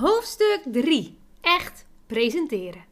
[0.00, 1.18] Hoofdstuk 3.
[1.40, 2.84] Echt presenteren.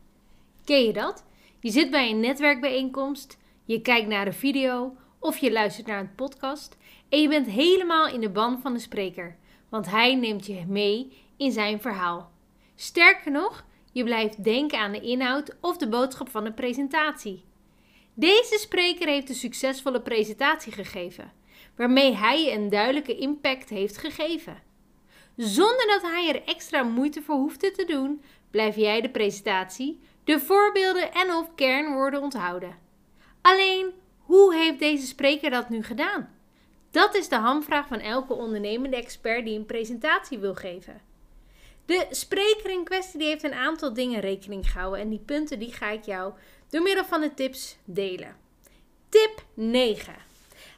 [0.65, 1.25] Ken je dat?
[1.61, 6.15] Je zit bij een netwerkbijeenkomst, je kijkt naar een video of je luistert naar een
[6.15, 6.77] podcast
[7.09, 9.37] en je bent helemaal in de ban van de spreker,
[9.69, 12.31] want hij neemt je mee in zijn verhaal.
[12.75, 17.45] Sterker nog, je blijft denken aan de inhoud of de boodschap van de presentatie.
[18.15, 21.33] Deze spreker heeft een succesvolle presentatie gegeven,
[21.77, 24.68] waarmee hij een duidelijke impact heeft gegeven.
[25.39, 30.41] Zonder dat hij er extra moeite voor hoefde te doen, blijf jij de presentatie, de
[30.41, 32.79] voorbeelden en of kernwoorden onthouden.
[33.41, 36.35] Alleen, hoe heeft deze spreker dat nu gedaan?
[36.91, 41.01] Dat is de hamvraag van elke ondernemende expert die een presentatie wil geven.
[41.87, 45.73] De spreker in kwestie die heeft een aantal dingen rekening gehouden en die punten die
[45.73, 46.33] ga ik jou
[46.71, 48.37] door middel van de tips delen.
[49.09, 50.15] Tip 9.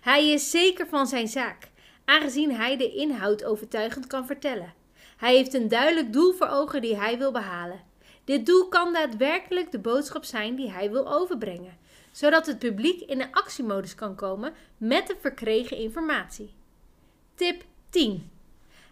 [0.01, 1.69] Hij is zeker van zijn zaak
[2.11, 4.75] aangezien hij de inhoud overtuigend kan vertellen.
[5.17, 7.81] Hij heeft een duidelijk doel voor ogen die hij wil behalen.
[8.25, 11.79] Dit doel kan daadwerkelijk de boodschap zijn die hij wil overbrengen,
[12.13, 16.55] zodat het publiek in de actiemodus kan komen met de verkregen informatie.
[17.35, 18.31] Tip 10.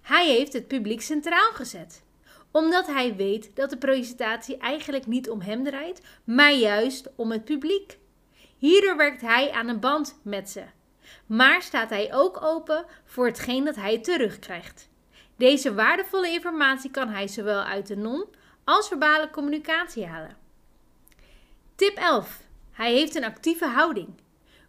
[0.03, 2.07] Hij heeft het publiek centraal gezet
[2.51, 7.45] omdat hij weet dat de presentatie eigenlijk niet om hem draait, maar juist om het
[7.45, 7.99] publiek.
[8.59, 10.63] Hierdoor werkt hij aan een band met ze
[11.27, 14.89] maar staat hij ook open voor hetgeen dat hij terugkrijgt.
[15.37, 18.27] Deze waardevolle informatie kan hij zowel uit de non-
[18.65, 20.37] als verbale communicatie halen.
[21.75, 22.41] Tip 11.
[22.73, 24.09] Hij heeft een actieve houding,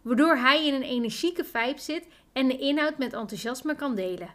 [0.02, 4.34] waardoor hij in een energieke vibe zit en de inhoud met enthousiasme kan delen.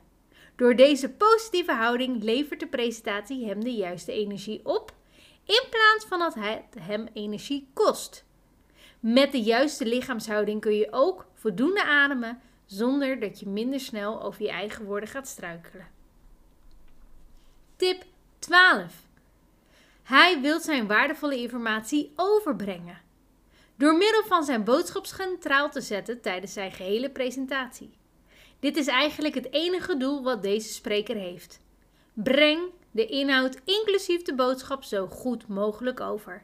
[0.55, 4.93] Door deze positieve houding levert de presentatie hem de juiste energie op,
[5.45, 8.25] in plaats van dat het hem energie kost.
[8.99, 14.41] Met de juiste lichaamshouding kun je ook voldoende ademen zonder dat je minder snel over
[14.41, 15.87] je eigen woorden gaat struikelen.
[17.75, 18.03] Tip
[18.39, 18.93] 12.
[20.03, 23.01] Hij wil zijn waardevolle informatie overbrengen.
[23.75, 27.89] Door middel van zijn boodschap centraal te zetten tijdens zijn gehele presentatie.
[28.59, 31.59] Dit is eigenlijk het enige doel wat deze spreker heeft.
[32.13, 36.43] Breng de inhoud inclusief de boodschap zo goed mogelijk over.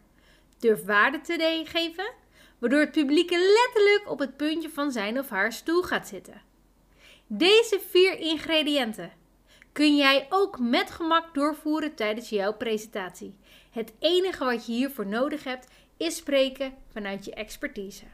[0.60, 2.14] Durf waarde te geven
[2.62, 6.42] waardoor het publiek letterlijk op het puntje van zijn of haar stoel gaat zitten.
[7.28, 9.12] Deze vier ingrediënten
[9.72, 13.36] kun jij ook met gemak doorvoeren tijdens jouw presentatie.
[13.72, 15.68] Het enige wat je hiervoor nodig hebt
[15.98, 18.06] is spreken vanuit je expertise.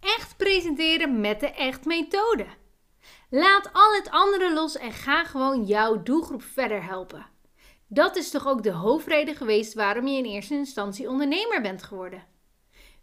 [0.00, 2.46] Echt presenteren met de echt methode.
[3.30, 7.26] Laat al het andere los en ga gewoon jouw doelgroep verder helpen.
[7.86, 12.24] Dat is toch ook de hoofdreden geweest waarom je in eerste instantie ondernemer bent geworden.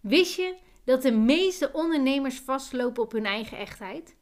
[0.08, 4.16] Wist je dat de meeste ondernemers vastlopen op hun eigen echtheid?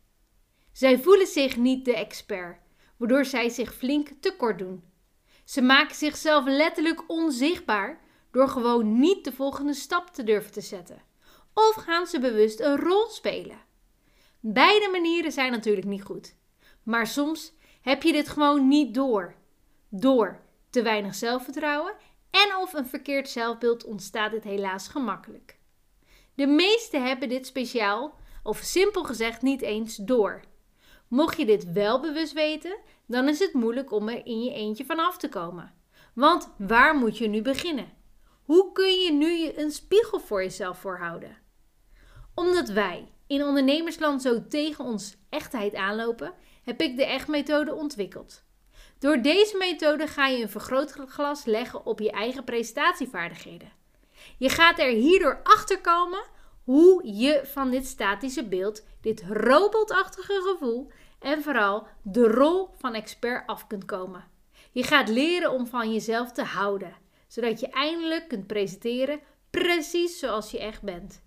[0.71, 2.57] Zij voelen zich niet de expert,
[2.97, 4.83] waardoor zij zich flink tekort doen.
[5.43, 8.01] Ze maken zichzelf letterlijk onzichtbaar
[8.31, 11.01] door gewoon niet de volgende stap te durven te zetten.
[11.53, 13.59] Of gaan ze bewust een rol spelen?
[14.39, 16.35] Beide manieren zijn natuurlijk niet goed.
[16.83, 19.35] Maar soms heb je dit gewoon niet door.
[19.89, 21.93] Door te weinig zelfvertrouwen
[22.31, 25.63] en of een verkeerd zelfbeeld ontstaat dit helaas gemakkelijk.
[26.35, 30.41] De meesten hebben dit speciaal, of simpel gezegd, niet eens door.
[31.07, 34.85] Mocht je dit wel bewust weten, dan is het moeilijk om er in je eentje
[34.85, 35.73] vanaf te komen.
[36.13, 37.93] Want waar moet je nu beginnen?
[38.43, 41.37] Hoe kun je nu een spiegel voor jezelf voorhouden?
[42.35, 48.43] Omdat wij in ondernemersland zo tegen ons echtheid aanlopen, heb ik de echt-methode ontwikkeld.
[48.99, 53.71] Door deze methode ga je een vergrootglas leggen op je eigen presentatievaardigheden.
[54.37, 56.23] Je gaat er hierdoor achter komen
[56.63, 63.47] hoe je van dit statische beeld, dit robotachtige gevoel en vooral de rol van expert
[63.47, 64.23] af kunt komen.
[64.71, 66.95] Je gaat leren om van jezelf te houden,
[67.27, 69.19] zodat je eindelijk kunt presenteren
[69.49, 71.23] precies zoals je echt bent.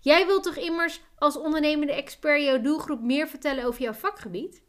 [0.00, 4.62] Jij wilt toch immers als ondernemende expert jouw doelgroep meer vertellen over jouw vakgebied?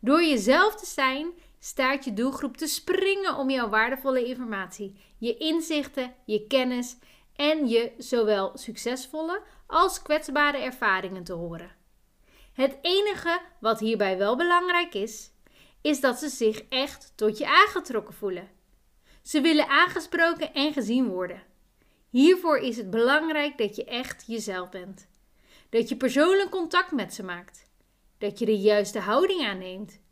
[0.00, 1.32] Door jezelf te zijn,
[1.66, 6.96] staat je doelgroep te springen om jouw waardevolle informatie, je inzichten, je kennis
[7.36, 11.70] en je zowel succesvolle als kwetsbare ervaringen te horen.
[12.52, 15.30] Het enige wat hierbij wel belangrijk is,
[15.80, 18.50] is dat ze zich echt tot je aangetrokken voelen.
[19.22, 21.42] Ze willen aangesproken en gezien worden.
[22.10, 25.08] Hiervoor is het belangrijk dat je echt jezelf bent.
[25.70, 27.70] Dat je persoonlijk contact met ze maakt.
[28.18, 30.04] Dat je de juiste houding aanneemt.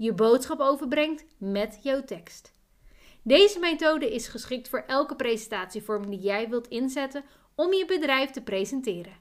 [0.00, 2.54] Je boodschap overbrengt met jouw tekst.
[3.22, 7.24] Deze methode is geschikt voor elke presentatievorm die jij wilt inzetten
[7.54, 9.16] om je bedrijf te presenteren.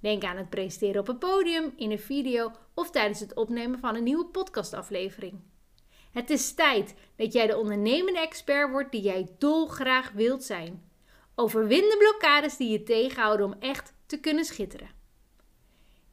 [0.00, 3.94] Denk aan het presenteren op een podium, in een video of tijdens het opnemen van
[3.94, 5.40] een nieuwe podcastaflevering.
[6.12, 10.90] Het is tijd dat jij de ondernemende expert wordt die jij dolgraag wilt zijn.
[11.34, 14.90] Overwin de blokkades die je tegenhouden om echt te kunnen schitteren.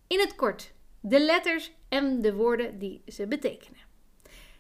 [0.07, 3.84] In het kort, de letters en de woorden die ze betekenen.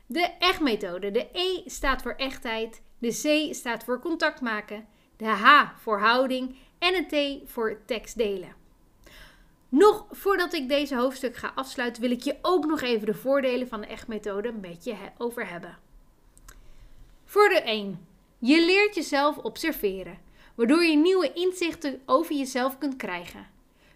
[0.05, 1.11] De echt-methode.
[1.11, 4.87] De E staat voor echtheid, de C staat voor contact maken,
[5.17, 8.55] de H voor houding en de T voor tekst delen.
[9.69, 13.67] Nog voordat ik deze hoofdstuk ga afsluiten, wil ik je ook nog even de voordelen
[13.67, 15.77] van de echt-methode met je over hebben.
[17.25, 18.07] Voordeel 1.
[18.39, 20.17] Je leert jezelf observeren,
[20.55, 23.47] waardoor je nieuwe inzichten over jezelf kunt krijgen.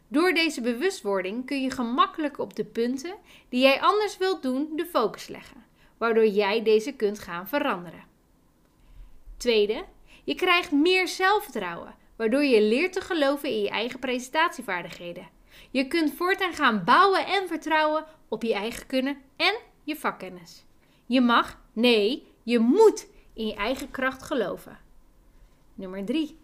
[0.07, 3.15] Door deze bewustwording kun je gemakkelijk op de punten
[3.49, 5.65] die jij anders wilt doen de focus leggen,
[5.99, 8.03] waardoor jij deze kunt gaan veranderen.
[9.37, 9.85] Tweede,
[10.23, 15.29] je krijgt meer zelfvertrouwen, waardoor je leert te geloven in je eigen presentatievaardigheden.
[15.71, 20.65] Je kunt voortaan gaan bouwen en vertrouwen op je eigen kunnen en je vakkennis.
[21.05, 24.79] Je mag, nee, je moet in je eigen kracht geloven.
[25.73, 26.39] Nummer 3.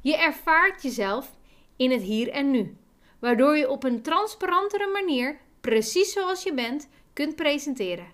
[0.00, 1.36] Je ervaart jezelf
[1.76, 2.76] in het hier en nu,
[3.18, 8.06] waardoor je op een transparantere manier, precies zoals je bent, kunt presenteren.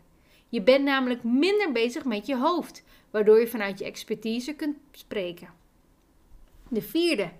[0.49, 5.49] Je bent namelijk minder bezig met je hoofd, waardoor je vanuit je expertise kunt spreken.
[6.69, 7.31] De vierde.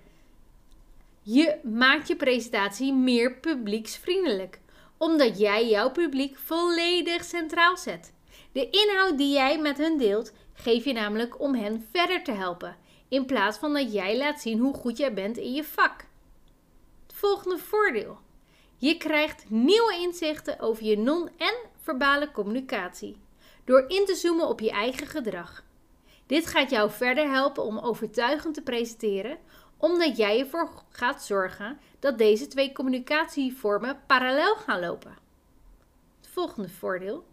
[1.23, 4.61] Je maakt je presentatie meer publieksvriendelijk,
[4.97, 8.13] omdat jij jouw publiek volledig centraal zet.
[8.53, 12.77] De inhoud die jij met hen deelt, geef je namelijk om hen verder te helpen,
[13.09, 16.07] in plaats van dat jij laat zien hoe goed jij bent in je vak.
[17.07, 18.19] Het volgende voordeel.
[18.77, 21.55] Je krijgt nieuwe inzichten over je non- en
[21.89, 23.17] verbale communicatie,
[23.65, 25.65] door in te zoomen op je eigen gedrag.
[26.27, 29.39] Dit gaat jou verder helpen om overtuigend te presenteren,
[29.77, 35.17] omdat jij ervoor gaat zorgen dat deze twee communicatievormen parallel gaan lopen.
[36.21, 37.25] Het volgende voordeel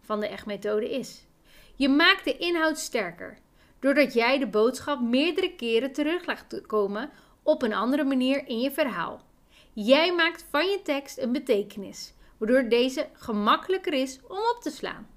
[0.00, 1.26] van de echt-methode is:
[1.74, 3.38] je maakt de inhoud sterker,
[3.78, 7.10] doordat jij de boodschap meerdere keren terug laat komen
[7.42, 9.22] op een andere manier in je verhaal.
[9.72, 12.14] Jij maakt van je tekst een betekenis,
[12.44, 15.08] waardoor deze gemakkelijker is om op te slaan.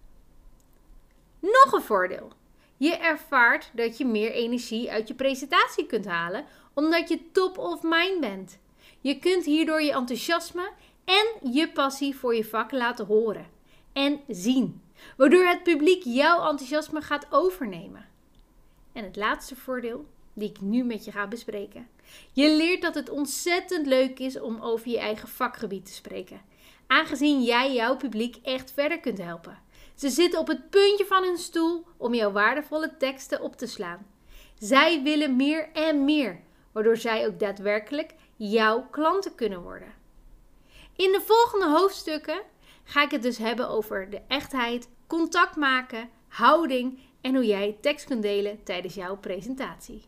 [1.40, 2.32] Nog een voordeel.
[2.78, 7.84] Je ervaart dat je meer energie uit je presentatie kunt halen omdat je top of
[7.84, 8.60] mind bent.
[9.00, 10.72] Je kunt hierdoor je enthousiasme
[11.06, 13.48] en je passie voor je vak laten horen
[13.94, 14.82] en zien,
[15.18, 18.06] waardoor het publiek jouw enthousiasme gaat overnemen.
[18.94, 21.88] En het laatste voordeel, die ik nu met je ga bespreken.
[22.34, 26.42] Je leert dat het ontzettend leuk is om over je eigen vakgebied te spreken,
[26.88, 29.60] aangezien jij jouw publiek echt verder kunt helpen.
[29.96, 34.06] Ze zitten op het puntje van hun stoel om jouw waardevolle teksten op te slaan.
[34.60, 36.40] Zij willen meer en meer,
[36.72, 39.94] waardoor zij ook daadwerkelijk jouw klanten kunnen worden.
[40.96, 42.42] In de volgende hoofdstukken
[42.84, 48.06] ga ik het dus hebben over de echtheid, contact maken, houding en hoe jij tekst
[48.06, 50.04] kunt delen tijdens jouw presentatie.